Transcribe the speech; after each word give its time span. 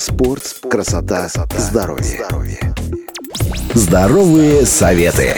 Спорт, 0.00 0.56
красота, 0.70 1.28
здоровье. 1.58 2.26
Здоровые 3.74 4.64
советы. 4.64 5.36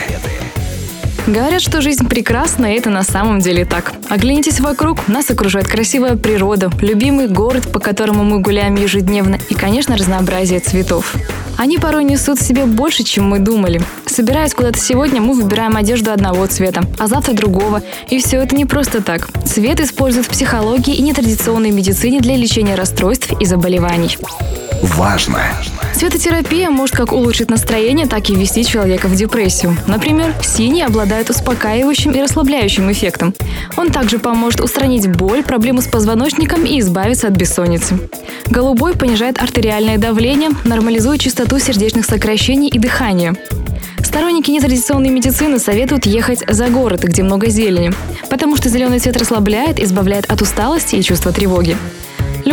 Говорят, 1.27 1.61
что 1.61 1.81
жизнь 1.81 2.07
прекрасна, 2.07 2.67
и 2.67 2.77
это 2.77 2.89
на 2.89 3.03
самом 3.03 3.41
деле 3.41 3.65
так. 3.65 3.91
Оглянитесь 4.09 4.61
вокруг, 4.61 5.09
нас 5.09 5.29
окружает 5.29 5.67
красивая 5.67 6.15
природа, 6.15 6.71
любимый 6.79 7.27
город, 7.27 7.73
по 7.73 7.79
которому 7.79 8.23
мы 8.23 8.39
гуляем 8.39 8.75
ежедневно, 8.75 9.37
и, 9.49 9.53
конечно, 9.53 9.97
разнообразие 9.97 10.61
цветов. 10.61 11.13
Они 11.57 11.77
порой 11.77 12.03
несут 12.03 12.39
в 12.39 12.43
себе 12.43 12.65
больше, 12.65 13.03
чем 13.03 13.27
мы 13.27 13.39
думали. 13.39 13.81
Собираясь 14.05 14.53
куда-то 14.53 14.79
сегодня, 14.79 15.21
мы 15.21 15.33
выбираем 15.33 15.75
одежду 15.75 16.11
одного 16.11 16.45
цвета, 16.47 16.81
а 16.99 17.07
завтра 17.07 17.33
другого. 17.33 17.81
И 18.09 18.19
все 18.19 18.37
это 18.41 18.55
не 18.55 18.65
просто 18.65 19.01
так. 19.01 19.29
Цвет 19.45 19.79
используют 19.79 20.27
в 20.27 20.29
психологии 20.29 20.95
и 20.95 21.01
нетрадиционной 21.01 21.71
медицине 21.71 22.19
для 22.19 22.35
лечения 22.35 22.75
расстройств 22.75 23.31
и 23.39 23.45
заболеваний. 23.45 24.17
Важно! 24.81 25.39
Цветотерапия 25.95 26.69
может 26.69 26.95
как 26.95 27.13
улучшить 27.13 27.49
настроение, 27.49 28.07
так 28.07 28.29
и 28.29 28.35
ввести 28.35 28.65
человека 28.65 29.07
в 29.07 29.15
депрессию. 29.15 29.77
Например, 29.87 30.33
синий 30.43 30.81
обладает 30.81 31.29
успокаивающим 31.29 32.11
и 32.11 32.21
расслабляющим 32.21 32.91
эффектом. 32.91 33.33
Он 33.77 33.91
также 33.91 34.19
поможет 34.19 34.59
устранить 34.61 35.07
боль, 35.07 35.43
проблемы 35.43 35.81
с 35.81 35.87
позвоночником 35.87 36.65
и 36.65 36.79
избавиться 36.79 37.27
от 37.27 37.33
бессонницы. 37.33 37.99
Голубой 38.47 38.93
понижает 38.95 39.41
артериальное 39.41 39.97
давление, 39.97 40.49
нормализует 40.65 41.21
частоту 41.21 41.59
сердечных 41.59 42.05
сокращений 42.05 42.69
и 42.69 42.79
дыхания. 42.79 43.35
Сторонники 44.03 44.51
нетрадиционной 44.51 45.09
медицины 45.09 45.57
советуют 45.59 46.05
ехать 46.05 46.43
за 46.47 46.67
город, 46.67 47.03
где 47.03 47.23
много 47.23 47.49
зелени, 47.49 47.93
потому 48.29 48.57
что 48.57 48.69
зеленый 48.69 48.99
цвет 48.99 49.17
расслабляет, 49.17 49.79
избавляет 49.79 50.29
от 50.29 50.41
усталости 50.41 50.95
и 50.95 51.01
чувства 51.01 51.31
тревоги. 51.31 51.77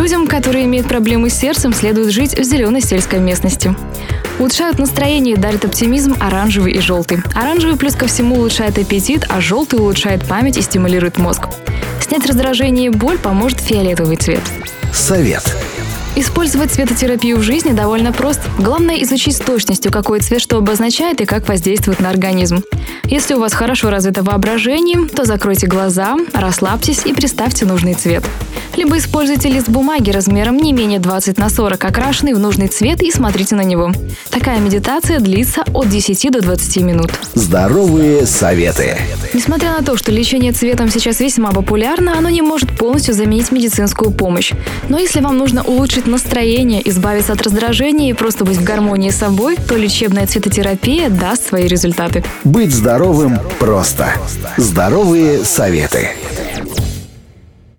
Людям, 0.01 0.25
которые 0.25 0.65
имеют 0.65 0.87
проблемы 0.87 1.29
с 1.29 1.35
сердцем, 1.35 1.73
следует 1.73 2.09
жить 2.11 2.35
в 2.35 2.41
зеленой 2.41 2.81
сельской 2.81 3.19
местности. 3.19 3.75
Улучшают 4.39 4.79
настроение 4.79 5.35
и 5.35 5.37
дарят 5.37 5.63
оптимизм 5.63 6.15
оранжевый 6.19 6.73
и 6.73 6.79
желтый. 6.79 7.19
Оранжевый 7.35 7.77
плюс 7.77 7.93
ко 7.93 8.07
всему 8.07 8.37
улучшает 8.37 8.79
аппетит, 8.79 9.27
а 9.29 9.39
желтый 9.39 9.77
улучшает 9.77 10.25
память 10.27 10.57
и 10.57 10.63
стимулирует 10.63 11.19
мозг. 11.19 11.49
Снять 12.01 12.25
раздражение 12.25 12.87
и 12.87 12.89
боль 12.89 13.19
поможет 13.19 13.59
фиолетовый 13.59 14.15
цвет. 14.15 14.41
Совет. 14.91 15.43
Использовать 16.15 16.71
цветотерапию 16.71 17.37
в 17.37 17.43
жизни 17.43 17.71
довольно 17.71 18.11
просто. 18.11 18.41
Главное 18.57 19.03
изучить 19.03 19.37
с 19.37 19.39
точностью, 19.39 19.91
какой 19.91 20.19
цвет 20.19 20.41
что 20.41 20.57
обозначает 20.57 21.21
и 21.21 21.25
как 21.25 21.47
воздействует 21.47 21.99
на 21.99 22.09
организм. 22.09 22.63
Если 23.11 23.33
у 23.33 23.39
вас 23.39 23.51
хорошо 23.51 23.89
развито 23.89 24.23
воображение, 24.23 25.05
то 25.05 25.25
закройте 25.25 25.67
глаза, 25.67 26.15
расслабьтесь 26.31 27.05
и 27.05 27.11
представьте 27.11 27.65
нужный 27.65 27.93
цвет. 27.93 28.23
Либо 28.77 28.97
используйте 28.97 29.49
лист 29.49 29.67
бумаги 29.67 30.11
размером 30.11 30.55
не 30.55 30.71
менее 30.71 30.99
20 30.99 31.37
на 31.37 31.49
40, 31.49 31.83
окрашенный 31.83 32.33
в 32.33 32.39
нужный 32.39 32.69
цвет 32.69 33.03
и 33.03 33.11
смотрите 33.11 33.55
на 33.55 33.63
него. 33.63 33.91
Такая 34.29 34.59
медитация 34.59 35.19
длится 35.19 35.63
от 35.73 35.89
10 35.89 36.31
до 36.31 36.41
20 36.41 36.77
минут. 36.77 37.11
Здоровые 37.33 38.25
советы. 38.25 38.97
Несмотря 39.33 39.71
на 39.71 39.83
то, 39.83 39.97
что 39.97 40.11
лечение 40.11 40.53
цветом 40.53 40.89
сейчас 40.89 41.19
весьма 41.19 41.51
популярно, 41.51 42.17
оно 42.17 42.29
не 42.29 42.41
может 42.41 42.77
полностью 42.77 43.13
заменить 43.13 43.51
медицинскую 43.51 44.11
помощь. 44.11 44.53
Но 44.87 44.97
если 44.97 45.19
вам 45.19 45.37
нужно 45.37 45.63
улучшить 45.63 46.07
настроение, 46.07 46.87
избавиться 46.89 47.33
от 47.33 47.41
раздражения 47.41 48.09
и 48.09 48.13
просто 48.13 48.45
быть 48.45 48.57
в 48.57 48.63
гармонии 48.63 49.09
с 49.09 49.17
собой, 49.17 49.57
то 49.57 49.75
лечебная 49.75 50.27
цветотерапия 50.27 51.09
даст 51.09 51.49
свои 51.49 51.67
результаты. 51.67 52.23
Быть 52.45 52.73
здоровым 53.01 53.39
просто. 53.59 54.13
Здоровые 54.57 55.43
советы. 55.43 56.09